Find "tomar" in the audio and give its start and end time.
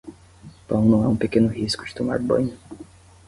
1.93-2.17